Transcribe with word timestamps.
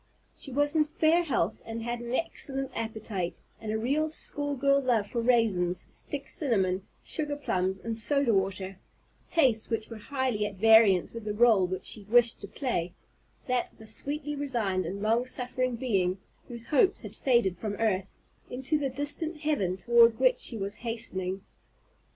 She 0.35 0.51
was 0.51 0.75
in 0.75 0.85
fair 0.85 1.21
health, 1.23 1.61
and 1.63 1.83
had 1.83 1.99
an 1.99 2.15
excellent 2.15 2.71
appetite, 2.73 3.39
and 3.59 3.71
a 3.71 3.77
real 3.77 4.09
school 4.09 4.55
girl 4.55 4.81
love 4.81 5.05
for 5.05 5.21
raisins, 5.21 5.85
stick 5.91 6.27
cinnamon, 6.27 6.87
sugar 7.03 7.35
plums, 7.35 7.79
and 7.79 7.95
soda 7.95 8.33
water; 8.33 8.79
tastes 9.29 9.69
which 9.69 9.91
were 9.91 9.99
highly 9.99 10.47
at 10.47 10.55
variance 10.55 11.13
with 11.13 11.23
the 11.23 11.33
rôle 11.35 11.69
which 11.69 11.85
she 11.85 12.01
wished 12.05 12.41
to 12.41 12.47
play, 12.47 12.93
that 13.45 13.71
of 13.73 13.81
a 13.81 13.85
sweetly 13.85 14.35
resigned 14.35 14.87
and 14.87 15.03
long 15.03 15.27
suffering 15.27 15.75
being, 15.75 16.17
whose 16.47 16.65
hopes 16.73 17.01
had 17.01 17.15
faded 17.15 17.59
from 17.59 17.75
earth, 17.75 18.17
into 18.49 18.79
the 18.79 18.89
distant 18.89 19.41
heaven 19.41 19.77
toward 19.77 20.17
which 20.17 20.39
she 20.39 20.57
was 20.57 20.77
hastening. 20.81 21.41